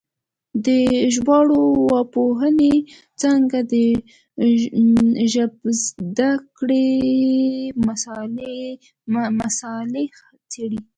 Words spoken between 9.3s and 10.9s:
مسالې څېړي